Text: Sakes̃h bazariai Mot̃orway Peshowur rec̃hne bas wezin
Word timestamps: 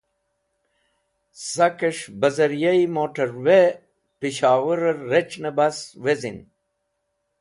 Sakes̃h 1.49 2.05
bazariai 2.21 2.83
Mot̃orway 2.95 3.65
Peshowur 4.19 4.81
rec̃hne 5.09 5.51
bas 5.57 5.77
wezin 6.03 6.39